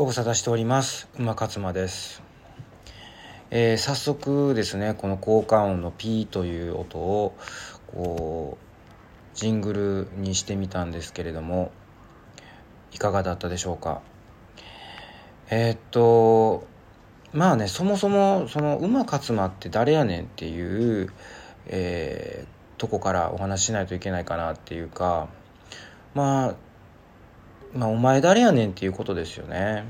[0.00, 1.10] ご無沙汰しております。
[1.18, 2.22] 馬勝馬です、
[3.50, 7.36] えー、早速ですねこの効果音のピーという音を
[7.92, 11.70] こうジングルにしてみたんですけれども
[12.92, 14.00] いかがだったでしょうか？
[15.50, 16.66] えー、っと
[17.34, 21.12] まあねそもそもその馬勝馬って誰やねんっていう、
[21.66, 25.28] えー、とこからお話ししないといけないかなっていうか
[26.14, 26.54] まあ
[27.74, 29.84] まあ、お前誰やねんっていうことですよね。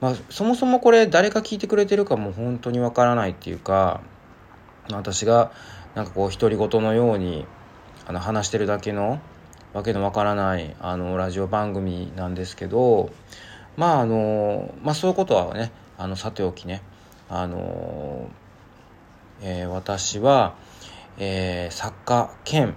[0.00, 4.00] まあ、そもそもこれ誰が聞いてくれてるかも本当にわからないっていうか、
[4.90, 5.52] 私が
[5.94, 7.46] なんかこう独り言のように
[8.06, 9.20] あの話してるだけの
[9.72, 13.10] わけのわからないあのラジオ番組なんですけど、
[13.76, 16.82] まああの、まあそういうことはね、あの、さておきね、
[17.28, 18.28] あの、
[19.40, 20.54] えー、私は、
[21.18, 22.74] えー、作家兼、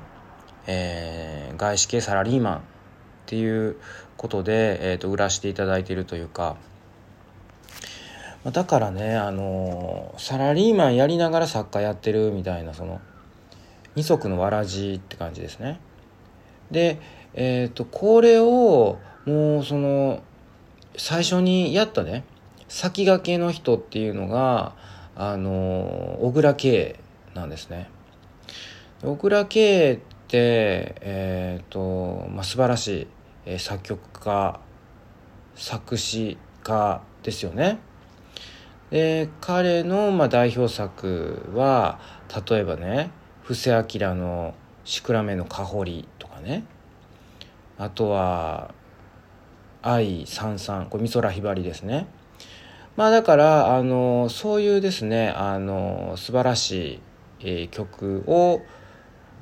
[0.67, 2.63] えー、外資系サラリーマン
[3.25, 3.77] っていう
[4.17, 6.57] ことで、えーと、売らしていただいているというか
[8.51, 13.01] だからねあのサラリーマンやりながら作家やってるみたいなその
[13.95, 15.79] 二足のわらじって感じですね。
[16.69, 16.99] で
[17.33, 20.21] えっ、ー、とこれをもうその
[20.95, 22.23] 最初にやったね
[22.67, 24.75] 先駆けの人っていうのが
[25.15, 26.99] あの小倉圭
[27.33, 27.89] なんですね。
[29.01, 33.07] 小倉圭ってえっ、ー、と、まあ、素晴らしい
[33.45, 34.59] え、作曲家
[35.55, 37.79] 作詞家ですよね。
[38.91, 41.99] で彼の、まあ、代表作は
[42.49, 43.09] 例えばね
[43.43, 44.53] 布施明の
[44.85, 46.63] 「シクラメの香り」とかね
[47.79, 48.73] あとは
[49.81, 52.07] 「愛三三」これ美空ひばりですね。
[52.95, 57.01] まあだからあのそういうですねあの素晴らし
[57.41, 58.61] い、曲を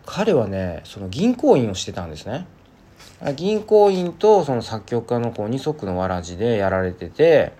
[0.05, 2.47] 彼はねその銀行員をしてたんですね。
[3.35, 7.53] 銀行員とその作曲家のこう二足のわらじでやられてて、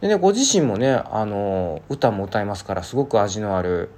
[0.00, 3.90] でね、ご自身もね、あの、歌も歌いますから、すごく味のある、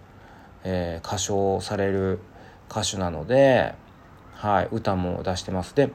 [0.63, 2.19] えー、歌唱される
[2.71, 3.75] 歌手なので、
[4.35, 5.75] はい、歌も出してます。
[5.75, 5.91] で、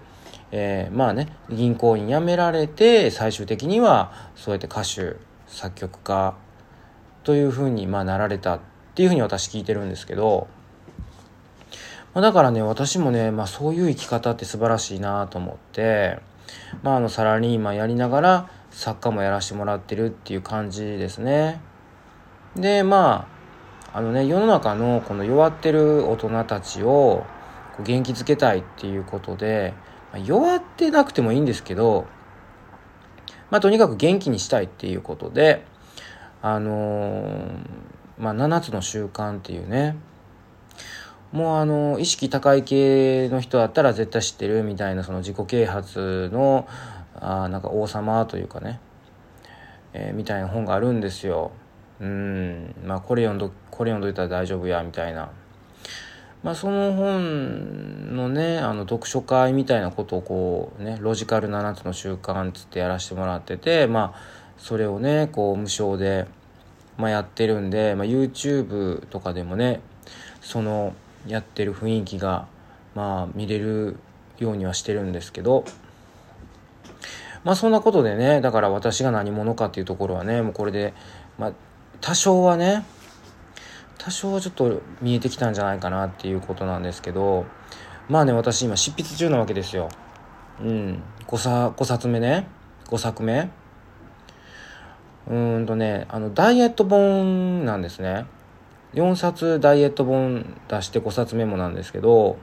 [0.52, 5.16] えー、まあね、銀行員辞められて、最終的には、そうやって歌手、
[5.46, 6.36] 作曲家
[7.24, 8.60] というふうに、まあ、なられたっ
[8.96, 10.48] ていうふうに私聞いてるんですけど、
[12.20, 16.20] まあ、だからね、私もね、まあそういう生き方って素晴らしいなと思って、
[16.84, 21.62] まああのサラリーマンやりながら作家もやらせてもらってるっていう感じですね。
[22.58, 23.30] で、ま
[23.94, 27.26] あ、あのね、世の中のこの弱ってる大人たちを
[27.86, 29.74] 元気づけたいっていうことで、
[30.12, 32.06] まあ、弱ってなくてもいいんですけど、
[33.50, 35.66] まあとにかく元気にしたいっていうことで、
[36.42, 37.60] あのー、
[38.18, 39.96] まあ7つの習慣っていうね、
[41.32, 46.68] もうあの、意識高い系の人だったら絶対知ってるみたいなその自己啓発の、
[47.20, 48.80] あなんか王様というかね、
[49.94, 51.52] えー、みたいな本があるんですよ。
[52.00, 55.32] うん、まあこれ読んど、これ読んどいたら大丈夫や、みたいな。
[56.42, 64.22] まあその本のね、あの読書会みたいなことをこうね、ロジカル7つの習慣つってやらせてもらってて、まあ
[64.58, 66.26] それをね、こう無償で、
[66.98, 69.82] まあやってるんで、まあ YouTube とかでもね、
[70.42, 70.94] その、
[71.28, 72.48] やってる雰囲気が
[72.96, 73.98] まあ見れる
[74.38, 75.66] ようにはしてるんですけど
[77.44, 80.94] まあそんなことでねだから私が何者かっていうところはねもうこれで
[81.38, 81.54] まあ
[82.02, 82.86] 多少はね
[83.98, 87.46] 多少はちょっと見えてきたんじゃないかなっていうことなんですけど
[88.08, 89.90] まあね私今執筆中なわけですよ。
[90.62, 91.04] うん。
[91.28, 92.48] 5冊 ,5 冊目ね。
[92.88, 93.52] 5作目
[95.28, 98.26] うんとねあのダイエット本なんですね。
[98.94, 102.38] 4冊ダイエット本出して5冊目もなんですけど、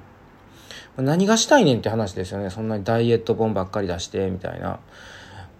[0.97, 2.51] 何がしたいねんって話ですよね。
[2.51, 4.79] そんなにダイエット本ばっかり出して、みたいな。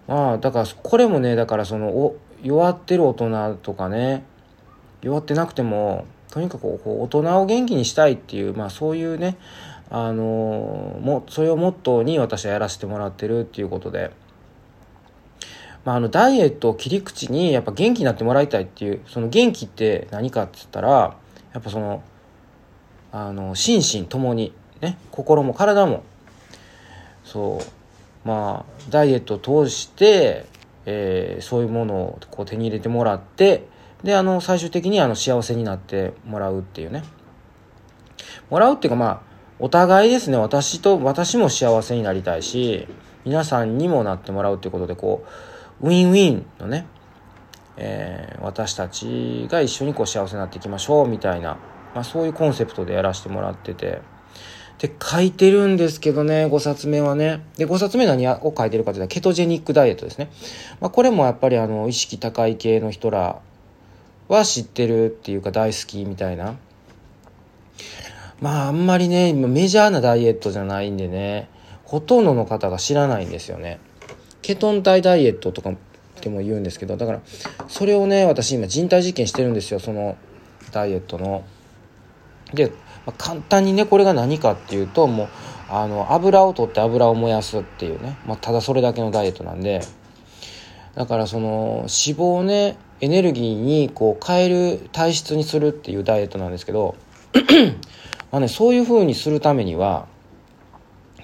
[0.07, 4.25] まあ、だから、これもね、だからその、お、弱ってる大人とかね、
[5.03, 9.37] 弱ってなくても、とにかく大人を元気にしたいっていう、まあそういうね、
[9.91, 10.23] あの
[11.01, 14.11] も、それをモットーに私はやらせてもらってるっていうことで、
[15.87, 21.17] まあ、あの、ダイエットを切り口に、やっぱ元気になってもらいたいっていう、その元気って何かって言ったら、
[21.55, 22.03] やっぱその、
[23.13, 26.03] あの、心身ともに、ね、心も体も、
[27.23, 27.61] そ
[28.25, 30.47] う、まあ、ダイエットを通して、
[30.87, 33.69] えー、そういうものをこう手に入れてもらって、
[34.03, 37.05] で、あの、最終的にあの、幸せになってもらうっていうね。
[38.51, 39.21] もらうっていうか、まあ、
[39.61, 42.89] お互いですね、私と、私も幸せになりたいし、
[43.25, 45.29] 皆さんにもなってもらうっていうことで、こう、
[45.81, 46.87] ウィンウィンのね、
[47.77, 51.59] えー、私たちが一緒にこう幸せになっていきましょうみたいな、
[51.95, 54.01] まあ、そういうコンセプトでやらせてもらってて
[54.77, 57.47] って書いてるんですけどね、5冊目はね。
[57.57, 60.31] で、5冊目何を書いてるかというと、ケトジェニックダイエットですね。
[60.81, 63.41] まあ、これもやっぱりあの、意識高い系の人ら
[64.29, 66.57] は知ってるっていうか大好きみたいな。
[68.43, 71.49] まあ、あんまりね、メジャーなダイエットじゃないんでね、
[71.85, 73.81] ほとんどの方が知らないんですよね。
[74.47, 75.73] ケトン体ダイエットとか
[76.21, 77.21] でも言うんですけど、だから、
[77.69, 80.17] それをね、私今人体実験してるんですよ、その
[80.73, 81.45] ダイエットの。
[82.55, 82.71] で、
[83.07, 85.29] まあ、簡単にねこれが何かっていうともう
[85.69, 89.81] あの油を取って油を燃やすっていうね、まあ、ただそれだけのダイエットなんで。
[90.95, 96.97] だからその脂肪をねエネルギーにこう変える体質にするっていうダイエットなんですけど
[98.33, 100.09] まあねそういう風にするためには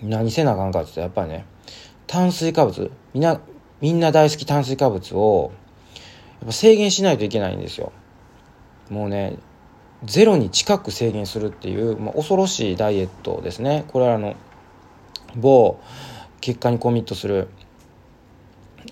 [0.02, 1.46] 何せなあかんかって言ったらやっぱりね
[2.06, 2.90] 炭水化物。
[3.14, 3.40] みんな
[3.80, 5.52] みんな大好き炭水化物を
[6.40, 7.92] やっぱ制限しないといけないんですよ。
[8.90, 9.36] もうね
[10.04, 13.84] ゼロに近く制限するっていう、まあ、恐ろしいダイエットですね。
[13.88, 14.34] これはあの
[15.36, 15.80] 某
[16.40, 17.48] 結果にコミットする、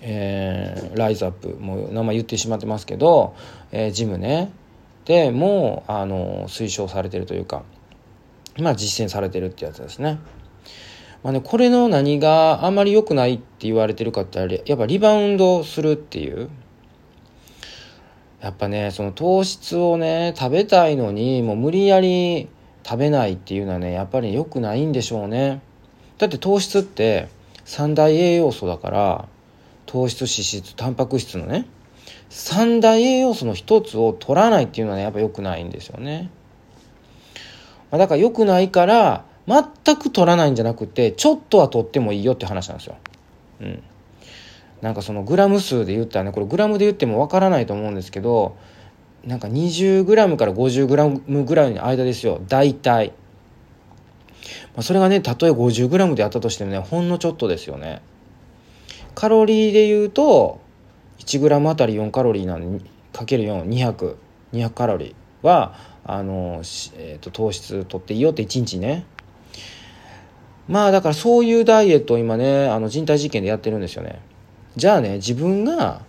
[0.01, 3.35] えー、ライズアップもう名前言ってしまってますけど、
[3.71, 4.51] えー、ジムね。
[5.05, 7.63] でもあの推奨されてるというか
[8.59, 10.19] まあ実践されてるってやつですね。
[11.23, 16.49] まあね、これの何があんまり良くないって言われてるかってあれやっぱリバウンドするっていう。
[18.41, 22.49] やっぱねその糖質をね食べたいのにもう無理やり
[22.83, 25.61] 食べないっていうのはねやっぱり良くないんでしょうね。
[26.17, 27.29] だって糖質って
[27.65, 29.27] 三大栄養素だから
[29.85, 31.67] 糖質脂質タンパク質のね
[32.29, 36.31] 三大栄養素の一つを取らないっていうのはねやっぱ良くないんですよね。
[37.91, 42.97] まあだから良くないから全く取らないんじゃなくてちょっとは取ってもいいよって話なんですよ。
[43.61, 43.83] うん。
[44.81, 48.57] なんかそのグラム数で言ったらねこれグラムで言ってもわからないと思うんですけど
[49.23, 52.41] なんか 20g から 50g ぐらいの間ですよ。
[52.47, 58.01] 大体、まあ、それがねたとえ 50g であったとしてもねほんのちょっとですよね。
[59.13, 60.61] カロリーで言うと
[61.19, 64.15] 1g あたり4カロリーなんでかける4200
[64.53, 66.61] 200カロリーはあの、
[66.95, 69.05] えーと、糖質取っていいよって1日ね
[70.67, 74.21] まあだからそういうダイエットを今ねあの人体実験でやってるんですよね。
[74.75, 76.01] じゃあね自分が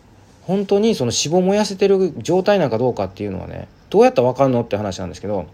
[0.43, 5.47] 本当にその脂肪燃やせてる状態なんかどうかっていうのはねどうやったら分かるのって話なんですけど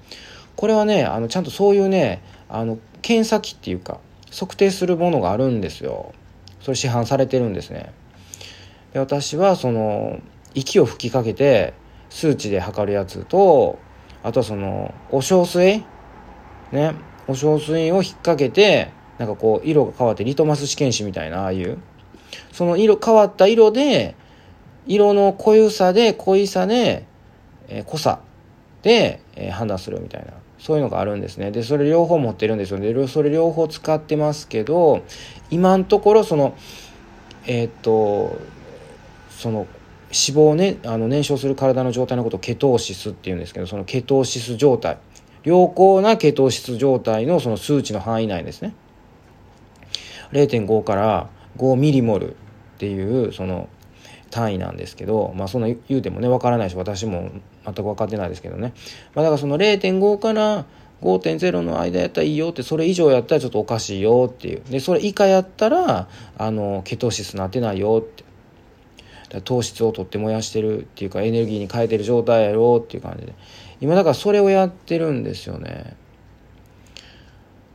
[0.56, 3.99] これはねあのちゃんとそういうねあの検査機っていうか
[4.31, 6.12] 測定するものがあるんですよ。
[6.61, 7.93] それ市販されてるんですね。
[8.93, 10.21] で私はその
[10.55, 11.75] 息を吹きかけて
[12.11, 13.79] 数値で測るやつと
[14.23, 15.85] あとはそのお小水
[16.73, 16.95] ね。
[17.28, 21.78] お小水を引っ掛けてなんかこう色が変わってリトマス試験紙みたいなああいう
[22.52, 24.14] その色、変わった色で、
[24.86, 27.06] 色の濃ゆさで、濃いさで、
[27.69, 28.20] えー、濃さ
[28.82, 30.32] で、えー、判断するみたいな。
[30.58, 31.52] そういうのがあるんですね。
[31.52, 33.06] で、それ両方持ってるんですよね。
[33.06, 35.04] それ両方使ってますけど、
[35.50, 36.56] 今のところ、その、
[37.46, 38.36] えー、っと、
[39.30, 39.69] その、
[40.10, 44.98] 脂肪をね、あの燃焼する体の状態のことをケトーシスっていうんですけど、そのケトーシス状態。
[45.49, 48.75] 良好なケトーシス状態のその数値の範囲内ですね。
[50.33, 52.35] 0.5から5ミリモルっ
[52.77, 53.71] ていうその
[54.31, 57.31] 単位なんですけど、まあそんな言うてもね、わからないし、私も
[57.65, 58.75] 全く分かってないですけどね。
[59.15, 60.67] まあだからその0.5から
[61.00, 64.62] 5.0の間やったらいいよって、それ以上やったらちょっとおかしいよっていう。
[64.69, 68.29] で、それ以下やったら、あの、ケトシスなってないよって。
[69.45, 73.35] 糖質をとって燃やしてるっていうか、エネルギーに変えてる状態やろうっていう感じで。
[73.80, 75.97] 今だからそれをやってるんですよね。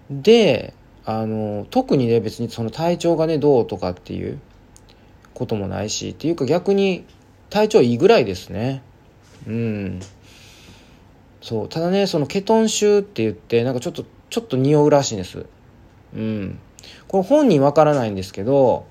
[0.10, 0.74] で、
[1.06, 4.40] あの特にね別にその体調がねどうとかっていう
[5.34, 7.06] こともないしっていうか逆に
[7.50, 8.82] 体調いいぐらいですね。
[9.48, 10.00] うん。
[11.42, 11.70] そう。
[11.70, 15.46] ただねそのケトン臭って言ってなんかちょっとちょっと匂うらしいんです。
[16.16, 16.60] うん。
[17.08, 18.86] これ本人わからないんですけど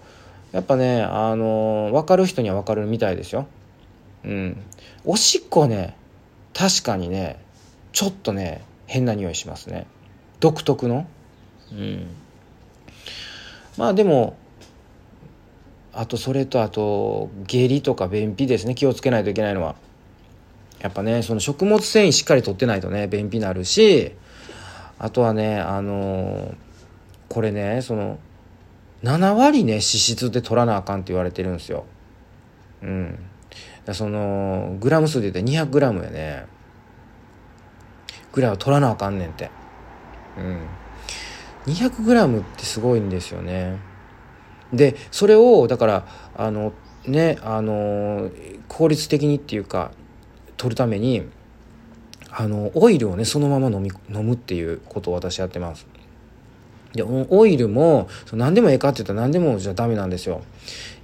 [0.52, 3.46] やっぱねあの分かる人には分かるみたいですよ。
[4.24, 4.62] うん。
[5.04, 5.96] おしっこね
[6.54, 7.42] 確かにね
[7.92, 9.86] ちょっとね変な匂いしますね。
[10.40, 11.06] 独特の。
[11.72, 12.06] うん。
[13.76, 14.36] まあでも
[15.92, 18.74] あとそれとあと下痢とか便秘ですね。
[18.74, 19.76] 気をつけないといけないのは。
[20.80, 24.12] やっぱねその食物繊維しっかりとってないとね便秘になるし
[24.98, 26.54] あとはねあの
[27.28, 28.18] これねその
[29.04, 31.84] 7割ね脂質で取らなあかんって言われてるんですよ。
[32.82, 33.18] うん
[33.92, 36.46] そのグラム数で言ったら200グラムやね
[38.32, 39.50] ぐらいは取らなあかんねんって
[40.38, 40.66] うん
[41.66, 43.78] 200g ってすごいんですよね。
[44.72, 46.72] でそれをだからあの
[47.06, 48.30] ねあの
[48.68, 49.92] 効率的にっていうか
[50.56, 51.22] 取るために
[52.30, 55.86] あのオイルをねそのまま飲み飲むっていうことを私やってます。
[56.94, 60.42] でオイルも何でもええかって言ったら何でもじゃダメなんですよ。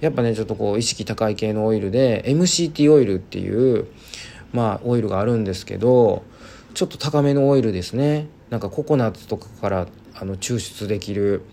[0.01, 3.87] やっぱねちょっとこう意識高い系のオイルで MCT オイルっていう
[4.53, 6.23] まあオイルがあるんですけど
[6.73, 8.27] ちょっと高めのオイルですね。
[8.49, 11.43] なんかココナッツとかからあの抽出できる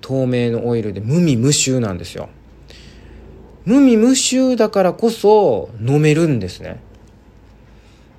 [0.00, 2.28] 透明のオイルで無味無臭なんですよ。
[3.64, 6.80] 無味無臭だからこそ飲めるんですね。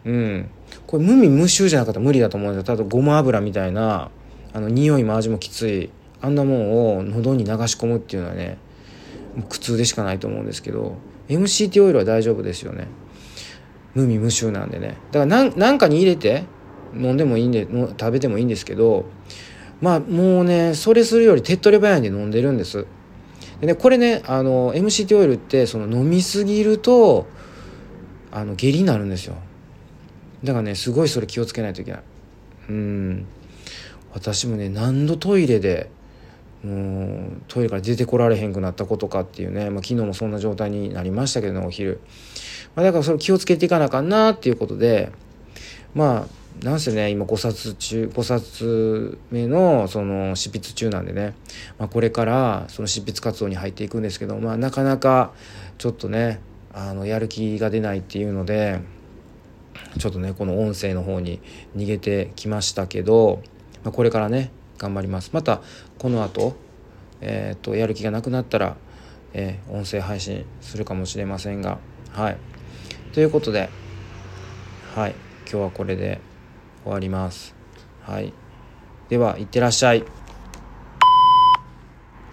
[0.06, 0.50] うん。
[0.88, 2.76] これ無味無臭じゃなかったら無理だと思うんですよ。
[2.78, 4.12] ただごま油みたいな
[4.54, 5.90] あの匂いも味もきつい。
[6.22, 8.60] あんなもんを喉に流し込むっていうのはね
[9.50, 10.98] 苦痛でしかないと思うんですけど
[11.30, 12.88] MCT オイルは大丈夫ですよね。
[13.96, 14.98] 無味無臭なんでね。
[15.12, 16.44] だから何かに入れて
[16.96, 17.68] 飲んでもいいんで
[18.00, 19.06] 食べてもいいんですけど
[19.82, 22.86] まあもうねそれするより手っ取り早いんで飲んでるんです。
[23.62, 27.26] でねこれねあの MCT オイルってその飲みすぎると
[28.32, 29.36] あの下痢になるんですよ。
[30.44, 32.02] だからねすごいそれ気をつけないといけない。
[32.70, 33.26] うん。
[34.14, 35.90] 私もね何度トイレで
[36.64, 42.02] もうトイレから出てこられへんくなったことかっていうね、まあ、昨日もそんな状態になりましたけどねお昼、
[42.76, 45.12] まあ、だからそれ気をつけていかなあかんなっていうことで
[45.96, 51.34] まあなんせね今5冊中5冊目のその執筆中なんでね、
[51.80, 55.32] まあ、これからその執筆活動に入っていくんですけど、まあ、なかなか
[55.78, 56.40] ちょっとね
[56.74, 58.80] あのやる気が出ないっていうので
[59.98, 61.42] ちょっとねこの音声の方に
[61.76, 63.42] 逃げてきましたけど、
[63.84, 65.32] まあ、これからね頑張ります。
[65.34, 65.62] また
[65.98, 66.56] この後、
[67.22, 68.76] えー、っとやる気がなくなったら、
[69.34, 71.78] えー、音声配信するかもしれませんが
[72.12, 72.38] はい。
[73.14, 73.70] ということで
[74.96, 75.16] はい。
[75.50, 76.20] 今日はこれで
[76.84, 77.56] 終わります。
[78.02, 78.34] はい。
[79.10, 80.04] ではいってらっしゃい。